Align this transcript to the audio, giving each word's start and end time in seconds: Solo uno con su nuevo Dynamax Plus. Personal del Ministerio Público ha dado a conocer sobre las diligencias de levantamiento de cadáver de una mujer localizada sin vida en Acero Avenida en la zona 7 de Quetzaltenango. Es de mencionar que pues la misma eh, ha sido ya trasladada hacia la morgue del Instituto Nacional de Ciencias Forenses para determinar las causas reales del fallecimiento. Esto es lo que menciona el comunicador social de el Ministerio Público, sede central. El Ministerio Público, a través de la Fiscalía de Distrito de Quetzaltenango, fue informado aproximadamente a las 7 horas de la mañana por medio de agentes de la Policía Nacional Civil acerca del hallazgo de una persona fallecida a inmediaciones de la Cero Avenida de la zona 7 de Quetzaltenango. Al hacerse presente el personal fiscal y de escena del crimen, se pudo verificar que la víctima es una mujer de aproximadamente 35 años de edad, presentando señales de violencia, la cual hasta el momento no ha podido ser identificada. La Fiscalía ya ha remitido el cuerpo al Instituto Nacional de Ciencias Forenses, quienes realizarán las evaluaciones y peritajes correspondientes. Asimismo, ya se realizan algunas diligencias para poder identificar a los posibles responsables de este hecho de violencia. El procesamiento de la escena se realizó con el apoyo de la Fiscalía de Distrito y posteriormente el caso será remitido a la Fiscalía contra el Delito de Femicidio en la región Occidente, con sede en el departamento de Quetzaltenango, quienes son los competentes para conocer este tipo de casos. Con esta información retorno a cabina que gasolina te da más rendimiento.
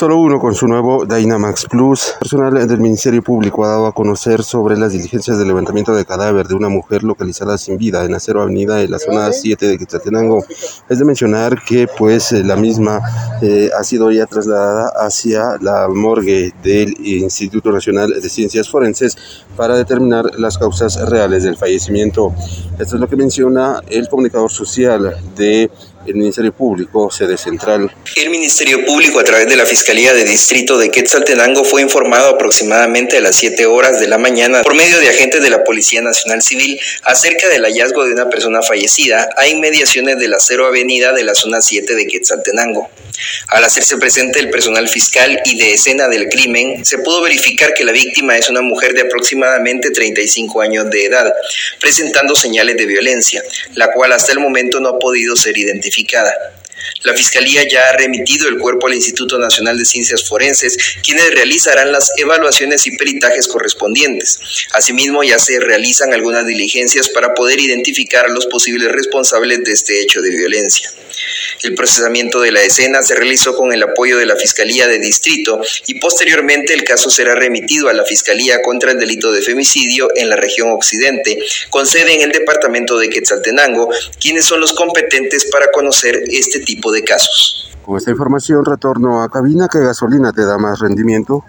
Solo 0.00 0.16
uno 0.16 0.40
con 0.40 0.54
su 0.54 0.66
nuevo 0.66 1.04
Dynamax 1.04 1.66
Plus. 1.66 2.14
Personal 2.18 2.66
del 2.66 2.80
Ministerio 2.80 3.22
Público 3.22 3.66
ha 3.66 3.68
dado 3.68 3.86
a 3.86 3.92
conocer 3.92 4.42
sobre 4.42 4.78
las 4.78 4.92
diligencias 4.92 5.36
de 5.36 5.44
levantamiento 5.44 5.94
de 5.94 6.06
cadáver 6.06 6.48
de 6.48 6.54
una 6.54 6.70
mujer 6.70 7.02
localizada 7.04 7.58
sin 7.58 7.76
vida 7.76 8.02
en 8.06 8.14
Acero 8.14 8.40
Avenida 8.40 8.80
en 8.80 8.92
la 8.92 8.98
zona 8.98 9.30
7 9.30 9.68
de 9.68 9.76
Quetzaltenango. 9.76 10.42
Es 10.88 10.98
de 10.98 11.04
mencionar 11.04 11.62
que 11.62 11.86
pues 11.86 12.32
la 12.32 12.56
misma 12.56 13.02
eh, 13.42 13.68
ha 13.78 13.84
sido 13.84 14.10
ya 14.10 14.24
trasladada 14.24 14.90
hacia 15.04 15.58
la 15.60 15.86
morgue 15.88 16.54
del 16.62 16.96
Instituto 17.06 17.70
Nacional 17.70 18.18
de 18.22 18.28
Ciencias 18.30 18.70
Forenses 18.70 19.18
para 19.54 19.76
determinar 19.76 20.24
las 20.38 20.56
causas 20.56 20.96
reales 21.10 21.44
del 21.44 21.58
fallecimiento. 21.58 22.32
Esto 22.78 22.94
es 22.94 23.00
lo 23.02 23.06
que 23.06 23.16
menciona 23.16 23.82
el 23.86 24.08
comunicador 24.08 24.50
social 24.50 25.14
de 25.36 25.70
el 26.06 26.14
Ministerio 26.14 26.52
Público, 26.52 27.10
sede 27.10 27.36
central. 27.36 27.94
El 28.16 28.30
Ministerio 28.30 28.84
Público, 28.86 29.20
a 29.20 29.24
través 29.24 29.48
de 29.48 29.56
la 29.56 29.66
Fiscalía 29.66 30.14
de 30.14 30.24
Distrito 30.24 30.78
de 30.78 30.90
Quetzaltenango, 30.90 31.64
fue 31.64 31.82
informado 31.82 32.30
aproximadamente 32.30 33.18
a 33.18 33.20
las 33.20 33.36
7 33.36 33.66
horas 33.66 34.00
de 34.00 34.08
la 34.08 34.18
mañana 34.18 34.62
por 34.62 34.74
medio 34.74 34.98
de 34.98 35.08
agentes 35.08 35.42
de 35.42 35.50
la 35.50 35.62
Policía 35.62 36.00
Nacional 36.00 36.42
Civil 36.42 36.80
acerca 37.02 37.48
del 37.48 37.64
hallazgo 37.64 38.04
de 38.04 38.12
una 38.12 38.30
persona 38.30 38.62
fallecida 38.62 39.28
a 39.36 39.46
inmediaciones 39.46 40.18
de 40.18 40.28
la 40.28 40.38
Cero 40.40 40.66
Avenida 40.66 41.12
de 41.12 41.24
la 41.24 41.34
zona 41.34 41.60
7 41.60 41.94
de 41.94 42.06
Quetzaltenango. 42.06 42.88
Al 43.48 43.64
hacerse 43.64 43.98
presente 43.98 44.38
el 44.38 44.48
personal 44.48 44.88
fiscal 44.88 45.42
y 45.44 45.58
de 45.58 45.74
escena 45.74 46.08
del 46.08 46.28
crimen, 46.28 46.84
se 46.84 46.98
pudo 46.98 47.20
verificar 47.20 47.74
que 47.74 47.84
la 47.84 47.92
víctima 47.92 48.38
es 48.38 48.48
una 48.48 48.62
mujer 48.62 48.94
de 48.94 49.02
aproximadamente 49.02 49.90
35 49.90 50.62
años 50.62 50.88
de 50.90 51.04
edad, 51.04 51.32
presentando 51.78 52.34
señales 52.34 52.76
de 52.78 52.86
violencia, 52.86 53.42
la 53.74 53.92
cual 53.92 54.12
hasta 54.12 54.32
el 54.32 54.40
momento 54.40 54.80
no 54.80 54.88
ha 54.88 54.98
podido 54.98 55.36
ser 55.36 55.58
identificada. 55.58 55.89
La 57.02 57.14
Fiscalía 57.14 57.66
ya 57.68 57.88
ha 57.88 57.96
remitido 57.96 58.48
el 58.48 58.58
cuerpo 58.58 58.86
al 58.86 58.94
Instituto 58.94 59.38
Nacional 59.38 59.78
de 59.78 59.84
Ciencias 59.84 60.26
Forenses, 60.26 60.76
quienes 61.04 61.30
realizarán 61.30 61.92
las 61.92 62.12
evaluaciones 62.16 62.86
y 62.86 62.96
peritajes 62.96 63.48
correspondientes. 63.48 64.40
Asimismo, 64.72 65.22
ya 65.22 65.38
se 65.38 65.60
realizan 65.60 66.12
algunas 66.12 66.46
diligencias 66.46 67.08
para 67.08 67.34
poder 67.34 67.60
identificar 67.60 68.26
a 68.26 68.32
los 68.32 68.46
posibles 68.46 68.92
responsables 68.92 69.64
de 69.64 69.72
este 69.72 70.00
hecho 70.00 70.20
de 70.20 70.30
violencia. 70.30 70.90
El 71.62 71.74
procesamiento 71.74 72.40
de 72.40 72.52
la 72.52 72.62
escena 72.62 73.02
se 73.02 73.14
realizó 73.14 73.54
con 73.54 73.72
el 73.72 73.82
apoyo 73.82 74.18
de 74.18 74.26
la 74.26 74.36
Fiscalía 74.36 74.88
de 74.88 74.98
Distrito 74.98 75.60
y 75.86 76.00
posteriormente 76.00 76.72
el 76.72 76.84
caso 76.84 77.10
será 77.10 77.34
remitido 77.34 77.88
a 77.88 77.92
la 77.92 78.04
Fiscalía 78.04 78.62
contra 78.62 78.92
el 78.92 78.98
Delito 78.98 79.30
de 79.32 79.42
Femicidio 79.42 80.08
en 80.14 80.30
la 80.30 80.36
región 80.36 80.70
Occidente, 80.70 81.38
con 81.68 81.86
sede 81.86 82.14
en 82.14 82.22
el 82.22 82.32
departamento 82.32 82.98
de 82.98 83.10
Quetzaltenango, 83.10 83.90
quienes 84.20 84.44
son 84.44 84.60
los 84.60 84.72
competentes 84.72 85.46
para 85.50 85.70
conocer 85.70 86.24
este 86.30 86.60
tipo 86.60 86.92
de 86.92 87.04
casos. 87.04 87.70
Con 87.84 87.96
esta 87.96 88.10
información 88.10 88.64
retorno 88.64 89.22
a 89.22 89.30
cabina 89.30 89.68
que 89.70 89.80
gasolina 89.80 90.32
te 90.32 90.44
da 90.44 90.58
más 90.58 90.78
rendimiento. 90.78 91.44